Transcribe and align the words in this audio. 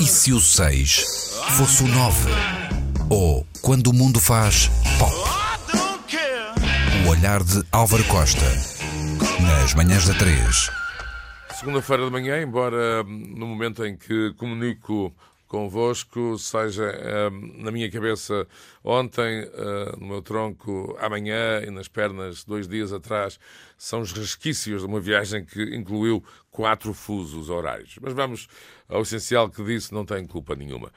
E 0.00 0.06
se 0.06 0.32
o 0.32 0.40
6 0.40 1.04
fosse 1.56 1.82
o 1.82 1.88
9? 1.88 2.30
Ou 3.10 3.44
quando 3.60 3.88
o 3.88 3.92
mundo 3.92 4.20
faz 4.20 4.70
pop? 4.98 5.12
O 7.04 7.10
olhar 7.10 7.42
de 7.42 7.64
Álvaro 7.72 8.04
Costa. 8.04 8.44
Nas 9.42 9.74
manhãs 9.74 10.06
da 10.06 10.14
3. 10.14 10.70
Segunda-feira 11.58 12.04
de 12.04 12.12
manhã, 12.12 12.40
embora 12.40 13.02
no 13.02 13.46
momento 13.46 13.84
em 13.84 13.96
que 13.96 14.32
comunico 14.34 15.12
convosco, 15.48 16.38
seja 16.38 17.30
hum, 17.32 17.54
na 17.56 17.70
minha 17.70 17.90
cabeça 17.90 18.46
ontem, 18.84 19.44
hum, 19.44 20.00
no 20.00 20.06
meu 20.06 20.22
tronco 20.22 20.96
amanhã 21.00 21.62
e 21.66 21.70
nas 21.70 21.88
pernas 21.88 22.44
dois 22.44 22.68
dias 22.68 22.92
atrás, 22.92 23.40
são 23.76 24.00
os 24.00 24.12
resquícios 24.12 24.82
de 24.82 24.86
uma 24.86 25.00
viagem 25.00 25.44
que 25.44 25.74
incluiu 25.74 26.22
quatro 26.50 26.92
fusos 26.92 27.50
horários. 27.50 27.98
Mas 28.00 28.12
vamos 28.12 28.48
ao 28.88 29.02
essencial 29.02 29.48
que 29.48 29.64
disse, 29.64 29.92
não 29.92 30.04
tem 30.04 30.26
culpa 30.26 30.54
nenhuma. 30.54 30.92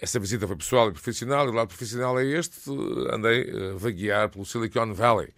Essa 0.00 0.18
visita 0.18 0.46
foi 0.46 0.56
pessoal 0.56 0.88
e 0.88 0.92
profissional, 0.92 1.46
e 1.46 1.50
o 1.50 1.52
lado 1.52 1.68
profissional 1.68 2.18
é 2.18 2.24
este. 2.24 2.70
Andei 3.12 3.50
a 3.50 3.76
vaguear 3.76 4.30
pelo 4.30 4.46
Silicon 4.46 4.94
Valley 4.94 5.28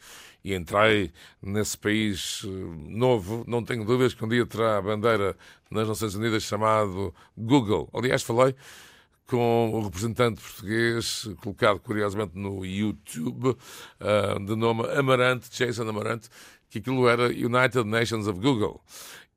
e 0.45 0.55
entrei 0.55 1.13
nesse 1.43 1.77
país 1.77 2.43
eh, 2.45 2.49
novo. 2.89 3.45
Não 3.49 3.65
tenho 3.65 3.85
dúvidas 3.85 4.15
que 4.15 4.25
um 4.25 4.29
dia 4.29 4.47
terá 4.47 4.79
a 4.79 4.83
bandeira 4.83 5.37
nas 5.69 5.89
Nações 5.89 6.15
Unidas 6.15 6.45
chamado 6.45 7.13
Google. 7.37 7.91
Aliás, 7.93 8.23
falei 8.23 8.55
com 9.27 9.71
o 9.73 9.83
representante 9.83 10.41
português, 10.41 11.29
colocado 11.41 11.81
curiosamente 11.81 12.39
no 12.39 12.65
YouTube, 12.65 13.57
eh, 13.99 14.39
de 14.39 14.55
nome 14.55 14.89
Amarante, 14.97 15.51
Jason 15.51 15.89
Amarante, 15.89 16.29
que 16.71 16.79
aquilo 16.79 17.09
era 17.09 17.27
United 17.27 17.85
Nations 17.85 18.29
of 18.29 18.39
Google. 18.39 18.81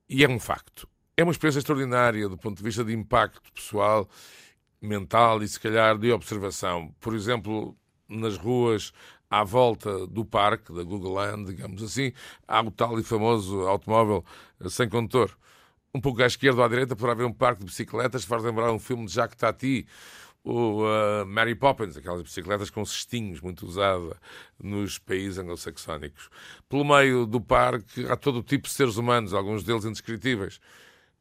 E 0.08 0.24
é 0.24 0.30
um 0.30 0.40
facto. 0.40 0.88
É 1.18 1.24
uma 1.24 1.32
experiência 1.32 1.60
extraordinária 1.60 2.30
do 2.30 2.38
ponto 2.38 2.58
de 2.58 2.64
vista 2.64 2.84
de 2.84 2.94
impacto 2.94 3.52
pessoal 3.54 4.08
mental 4.86 5.42
e, 5.44 5.48
se 5.48 5.60
calhar, 5.60 5.98
de 5.98 6.12
observação. 6.12 6.94
Por 7.00 7.14
exemplo, 7.14 7.76
nas 8.08 8.38
ruas 8.38 8.94
à 9.30 9.44
volta 9.44 10.06
do 10.08 10.24
parque, 10.24 10.74
da 10.74 10.84
Google 10.84 11.14
Land, 11.14 11.46
digamos 11.46 11.84
assim, 11.84 12.14
há 12.48 12.62
o 12.62 12.72
tal 12.72 13.00
e 13.00 13.04
famoso 13.04 13.62
automóvel 13.62 14.24
sem 14.70 14.88
condutor. 14.88 15.36
Um 15.94 16.00
pouco 16.00 16.22
à 16.22 16.26
esquerda 16.26 16.60
ou 16.60 16.66
à 16.66 16.68
direita 16.68 16.96
poderá 16.96 17.14
haver 17.14 17.26
um 17.26 17.34
parque 17.34 17.60
de 17.60 17.66
bicicletas 17.66 18.26
faz 18.26 18.44
lembrar 18.44 18.72
um 18.72 18.80
filme 18.80 19.06
de 19.06 19.14
Jacques 19.14 19.38
Tati, 19.38 19.88
o 20.44 20.84
uh, 20.84 21.26
Mary 21.26 21.56
Poppins, 21.56 21.98
aquelas 21.98 22.22
bicicletas 22.22 22.70
com 22.70 22.86
cestinhos, 22.86 23.42
muito 23.42 23.66
usada 23.66 24.16
nos 24.62 25.00
países 25.00 25.40
anglo-saxónicos. 25.40 26.30
Pelo 26.70 26.86
meio 26.86 27.26
do 27.26 27.42
parque 27.42 28.06
há 28.08 28.16
todo 28.16 28.40
o 28.40 28.44
tipo 28.44 28.68
de 28.68 28.74
seres 28.74 28.98
humanos, 28.98 29.34
alguns 29.34 29.64
deles 29.64 29.86
indescritíveis 29.86 30.60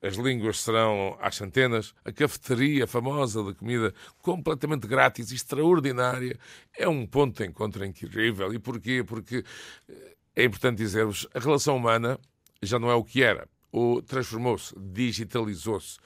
as 0.02 0.14
línguas 0.16 0.60
serão 0.60 1.16
às 1.20 1.36
centenas, 1.36 1.94
a 2.04 2.12
cafeteria 2.12 2.86
famosa 2.86 3.42
de 3.42 3.54
comida 3.54 3.94
completamente 4.22 4.86
grátis 4.86 5.30
e 5.30 5.34
extraordinária 5.34 6.38
é 6.76 6.88
um 6.88 7.06
ponto 7.06 7.42
de 7.42 7.48
encontro 7.48 7.84
incrível. 7.84 8.52
E 8.52 8.58
porquê? 8.58 9.02
Porque 9.04 9.44
eh, 9.88 10.16
é 10.36 10.44
importante 10.44 10.78
dizer-vos, 10.78 11.26
a 11.34 11.38
relação 11.38 11.76
humana 11.76 12.18
já 12.62 12.78
não 12.78 12.90
é 12.90 12.94
o 12.94 13.04
que 13.04 13.22
era. 13.22 13.48
Ou 13.72 14.02
transformou-se, 14.02 14.74
digitalizou-se. 14.78 15.98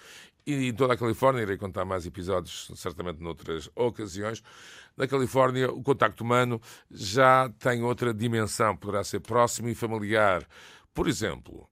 E 0.47 0.69
em 0.69 0.73
toda 0.73 0.95
a 0.95 0.97
Califórnia, 0.97 1.43
irei 1.43 1.59
contar 1.59 1.85
mais 1.85 2.07
episódios, 2.07 2.71
certamente 2.75 3.21
noutras 3.21 3.69
ocasiões, 3.75 4.43
na 4.99 5.07
Califórnia 5.07 5.71
o 5.71 5.81
contacto 5.81 6.25
humano 6.25 6.61
já 6.91 7.49
tem 7.61 7.83
outra 7.85 8.13
dimensão, 8.13 8.77
poderá 8.77 9.05
ser 9.05 9.21
próximo 9.21 9.69
e 9.69 9.75
familiar. 9.75 10.45
Por 10.93 11.07
exemplo, 11.07 11.69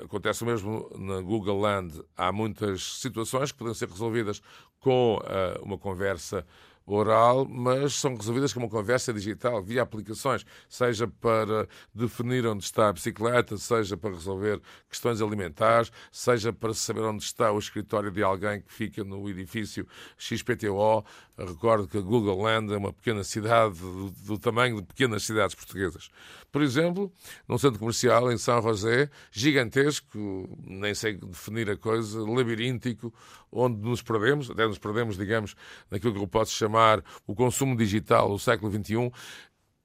acontece 0.00 0.42
o 0.42 0.46
mesmo 0.46 0.90
na 0.96 1.20
Google 1.20 1.60
Land. 1.60 2.02
Há 2.16 2.32
muitas 2.32 3.00
situações 3.00 3.52
que 3.52 3.58
podem 3.58 3.74
ser 3.74 3.88
resolvidas 3.88 4.40
com 4.80 5.16
uh, 5.16 5.62
uma 5.62 5.78
conversa 5.78 6.46
oral, 6.94 7.46
mas 7.48 7.94
são 7.94 8.14
resolvidas 8.14 8.52
com 8.52 8.60
uma 8.60 8.68
conversa 8.68 9.12
digital, 9.12 9.62
via 9.62 9.82
aplicações, 9.82 10.44
seja 10.68 11.06
para 11.06 11.68
definir 11.94 12.46
onde 12.46 12.64
está 12.64 12.88
a 12.88 12.92
bicicleta, 12.92 13.56
seja 13.56 13.96
para 13.96 14.10
resolver 14.10 14.60
questões 14.88 15.20
alimentares, 15.20 15.90
seja 16.10 16.52
para 16.52 16.74
saber 16.74 17.02
onde 17.02 17.22
está 17.22 17.50
o 17.50 17.58
escritório 17.58 18.10
de 18.10 18.22
alguém 18.22 18.60
que 18.60 18.72
fica 18.72 19.02
no 19.02 19.28
edifício 19.28 19.86
XPTO. 20.18 21.04
Recordo 21.38 21.88
que 21.88 21.96
a 21.96 22.00
Google 22.00 22.42
Land 22.42 22.72
é 22.72 22.76
uma 22.76 22.92
pequena 22.92 23.24
cidade 23.24 23.78
do, 23.78 24.10
do 24.10 24.38
tamanho 24.38 24.76
de 24.76 24.82
pequenas 24.82 25.24
cidades 25.24 25.54
portuguesas. 25.54 26.10
Por 26.50 26.60
exemplo, 26.60 27.10
num 27.48 27.56
centro 27.56 27.78
comercial 27.78 28.30
em 28.30 28.36
São 28.36 28.60
José, 28.60 29.08
gigantesco, 29.30 30.18
nem 30.66 30.94
sei 30.94 31.14
definir 31.14 31.70
a 31.70 31.76
coisa, 31.76 32.20
labiríntico, 32.20 33.12
onde 33.50 33.80
nos 33.80 34.02
perdemos, 34.02 34.50
até 34.50 34.66
nos 34.66 34.78
perdemos, 34.78 35.16
digamos, 35.16 35.54
naquilo 35.90 36.12
que 36.12 36.20
eu 36.20 36.28
posso 36.28 36.52
chamar 36.52 36.81
o 37.26 37.34
consumo 37.34 37.76
digital 37.76 38.28
do 38.28 38.38
século 38.38 38.70
XXI, 38.72 39.10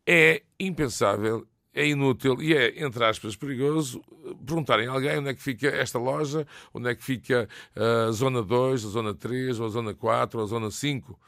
é 0.06 0.42
impensável 0.60 1.46
é 1.78 1.86
inútil 1.86 2.42
e 2.42 2.56
é, 2.56 2.84
entre 2.84 3.06
aspas, 3.06 3.36
perigoso 3.36 4.02
perguntarem 4.44 4.88
a 4.88 4.92
alguém 4.92 5.20
onde 5.20 5.30
é 5.30 5.34
que 5.36 5.42
fica 5.42 5.68
esta 5.68 6.00
loja, 6.00 6.48
onde 6.74 6.90
é 6.90 6.96
que 6.96 7.04
fica 7.04 7.48
a 7.76 8.12
zona 8.12 8.42
2, 8.42 8.84
a 8.84 8.90
zona 8.90 9.14
3, 9.14 9.60
ou 9.60 9.68
a 9.68 9.70
zona 9.70 9.94
4, 9.94 10.40
ou 10.40 10.44
a 10.44 10.48
zona 10.48 10.72
5. 10.72 11.20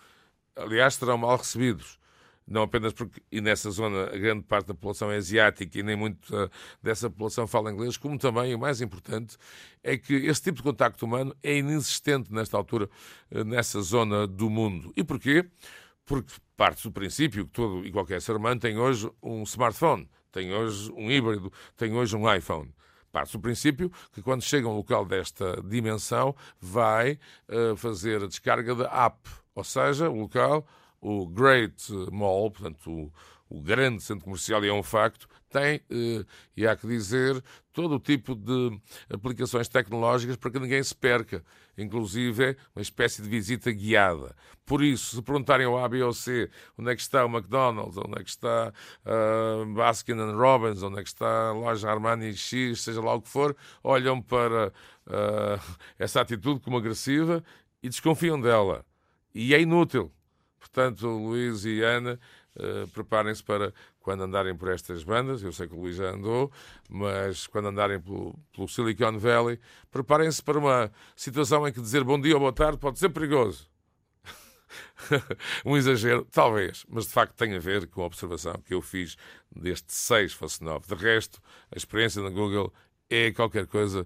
Aliás, 0.56 0.96
serão 0.96 1.20
mal 1.20 1.38
recebidos 1.38 2.00
não 2.50 2.64
apenas 2.64 2.94
porque, 2.94 3.22
e 3.32 3.40
nessa 3.40 3.70
zona, 3.70 4.06
a 4.06 4.18
grande 4.18 4.44
parte 4.44 4.68
da 4.68 4.74
população 4.74 5.12
é 5.12 5.18
asiática 5.18 5.80
e 5.80 5.84
nem 5.84 5.96
muito 5.96 6.36
uh, 6.36 6.50
dessa 6.82 7.10
população 7.10 7.46
fala 7.46 7.72
inglês, 7.72 7.96
como 7.96 8.18
também, 8.18 8.56
o 8.56 8.60
mais 8.60 8.82
importante, 8.82 9.38
é 9.84 9.96
que 9.96 10.16
esse 10.16 10.42
tipo 10.42 10.58
de 10.58 10.64
contacto 10.64 11.06
humano 11.06 11.36
é 11.44 11.58
inexistente 11.58 12.34
nesta 12.34 12.58
altura, 12.58 12.90
uh, 13.32 13.44
nessa 13.44 13.82
zona 13.82 14.26
do 14.26 14.50
mundo. 14.50 14.92
E 14.96 15.04
porquê? 15.04 15.46
Porque 16.06 16.34
parte 16.58 16.84
do 16.84 16.92
princípio 16.92 17.46
que 17.46 17.52
todo 17.52 17.86
e 17.86 17.92
qualquer 17.92 18.20
ser 18.20 18.36
humano 18.36 18.60
tem 18.60 18.78
hoje 18.78 19.10
um 19.22 19.44
smartphone, 19.44 20.10
tem 20.32 20.52
hoje 20.52 20.92
um 20.94 21.10
híbrido, 21.12 21.54
tem 21.78 21.94
hoje 21.94 22.16
um 22.16 22.34
iPhone. 22.34 22.74
Parte 23.12 23.34
do 23.34 23.40
princípio 23.40 23.92
que 24.12 24.22
quando 24.22 24.42
chega 24.42 24.68
a 24.68 24.72
um 24.72 24.76
local 24.76 25.06
desta 25.06 25.62
dimensão 25.64 26.36
vai 26.60 27.20
uh, 27.48 27.76
fazer 27.76 28.24
a 28.24 28.28
descarga 28.28 28.74
da 28.74 29.06
app, 29.06 29.18
ou 29.54 29.64
seja, 29.64 30.10
o 30.10 30.16
local 30.16 30.66
o 31.02 31.28
Great 31.28 31.92
Mall, 32.12 32.52
portanto, 32.52 32.92
o, 32.92 33.12
o 33.50 33.62
grande 33.62 34.02
centro 34.04 34.26
comercial, 34.26 34.64
e 34.64 34.70
é 34.70 34.74
um 34.74 34.84
facto, 34.84 35.28
tem, 35.50 35.82
eh, 35.90 36.24
e 36.56 36.68
há 36.68 36.76
que 36.76 36.88
dizer, 36.88 37.44
todo 37.74 37.96
o 37.96 38.00
tipo 38.00 38.36
de 38.36 38.80
aplicações 39.12 39.68
tecnológicas 39.68 40.38
para 40.38 40.52
que 40.52 40.60
ninguém 40.60 40.84
se 40.84 40.96
perca, 40.96 41.44
inclusive 41.78 42.56
uma 42.76 42.82
espécie 42.82 43.22
de 43.22 43.28
visita 43.28 43.72
guiada. 43.72 44.36
Por 44.66 44.84
isso, 44.84 45.16
se 45.16 45.22
perguntarem 45.24 45.66
ao 45.66 45.84
A, 45.84 45.90
B 45.90 46.04
ou 46.04 46.14
C 46.14 46.50
onde 46.78 46.92
é 46.92 46.96
que 46.96 47.02
está 47.02 47.26
o 47.26 47.30
McDonald's, 47.30 47.98
onde 47.98 48.20
é 48.20 48.24
que 48.24 48.30
está 48.30 48.72
uh, 49.06 49.66
Baskin 49.74 50.14
Robbins, 50.34 50.84
onde 50.84 51.00
é 51.00 51.04
que 51.04 51.10
está 51.10 51.50
a 51.50 51.54
loja 51.54 51.90
Armani 51.90 52.36
X, 52.36 52.82
seja 52.82 53.02
lá 53.02 53.16
o 53.16 53.22
que 53.22 53.30
for, 53.30 53.56
olham 53.84 54.22
para 54.22 54.68
uh, 54.68 55.78
essa 55.98 56.22
atitude 56.22 56.60
como 56.60 56.78
agressiva 56.78 57.44
e 57.82 57.90
desconfiam 57.90 58.40
dela. 58.40 58.86
E 59.34 59.56
é 59.56 59.62
inútil 59.62 60.12
Portanto, 60.60 61.08
Luís 61.08 61.66
e 61.66 61.82
Ana, 61.82 62.20
uh, 62.56 62.88
preparem-se 62.90 63.44
para 63.44 63.74
quando 64.00 64.24
andarem 64.24 64.56
por 64.56 64.70
estas 64.70 65.04
bandas. 65.04 65.42
Eu 65.42 65.52
sei 65.52 65.68
que 65.68 65.74
o 65.74 65.80
Luís 65.80 65.96
já 65.96 66.12
andou, 66.12 66.52
mas 66.90 67.48
quando 67.48 67.70
andarem 67.70 68.00
pelo, 68.00 68.38
pelo 68.54 68.68
Silicon 68.68 69.18
Valley, 69.18 69.60
preparem-se 69.92 70.44
para 70.44 70.58
uma 70.58 70.92
situação 71.16 71.68
em 71.68 71.72
que 71.72 71.82
dizer 71.82 72.04
bom 72.04 72.20
dia 72.20 72.34
ou 72.34 72.40
boa 72.40 72.54
tarde 72.54 72.78
pode 72.78 73.00
ser 73.00 73.10
perigoso. 73.10 73.70
um 75.66 75.76
exagero, 75.76 76.28
talvez, 76.32 76.86
mas 76.88 77.06
de 77.06 77.12
facto 77.12 77.36
tem 77.36 77.56
a 77.56 77.60
ver 77.60 77.88
com 77.88 78.02
a 78.02 78.06
observação 78.06 78.54
que 78.66 78.74
eu 78.74 78.82
fiz 78.82 79.18
deste 79.56 79.94
6 79.94 80.34
fosse 80.34 80.64
9. 80.64 80.96
De 80.96 81.02
resto, 81.02 81.42
a 81.74 81.78
experiência 81.78 82.22
na 82.22 82.30
Google 82.30 82.74
é 83.10 83.32
qualquer 83.32 83.66
coisa 83.66 84.06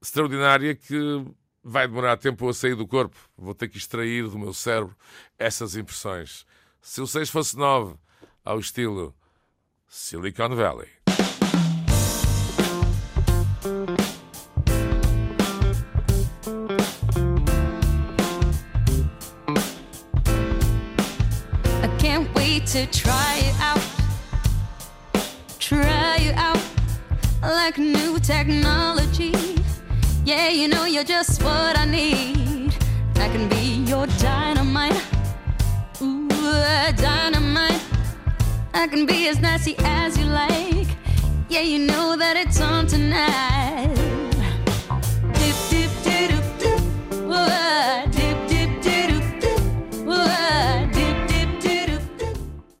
extraordinária 0.00 0.74
que 0.74 1.24
vai 1.68 1.88
demorar 1.88 2.16
tempo 2.16 2.48
a 2.48 2.54
sair 2.54 2.76
do 2.76 2.86
corpo. 2.86 3.16
Vou 3.36 3.52
ter 3.52 3.68
que 3.68 3.76
extrair 3.76 4.28
do 4.28 4.38
meu 4.38 4.54
cérebro 4.54 4.96
essas 5.36 5.74
impressões. 5.74 6.46
Se 6.80 7.00
o 7.00 7.06
6 7.06 7.28
fosse 7.28 7.56
9, 7.56 7.96
ao 8.44 8.60
estilo 8.60 9.12
Silicon 9.88 10.54
Valley. 10.54 10.88
To 22.72 22.84
try 22.86 23.36
it 23.36 23.60
out. 23.60 23.80
Try 25.60 26.16
it 26.18 26.36
out 26.36 26.60
like 27.40 27.78
new 27.78 28.18
technology. 28.18 29.55
Yeah, 30.26 30.48
you 30.48 30.66
know 30.66 30.86
you're 30.86 31.04
just 31.04 31.40
what 31.40 31.78
I 31.78 31.84
need. 31.84 32.74
I 33.14 33.28
can 33.28 33.48
be 33.48 33.84
your 33.88 34.08
dynamite. 34.18 35.00
Ooh, 36.02 36.26
dynamite. 36.96 37.80
I 38.74 38.88
can 38.88 39.06
be 39.06 39.28
as 39.28 39.38
nasty 39.38 39.76
as 39.78 40.18
you 40.18 40.24
like. 40.24 40.88
Yeah, 41.48 41.60
you 41.60 41.78
know 41.78 42.16
that 42.16 42.36
it's 42.36 42.60
on 42.60 42.88
tonight. 42.88 43.95